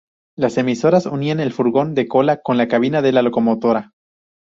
[0.35, 3.91] Las emisoras unían el furgón de cola con la cabina de la locomotora.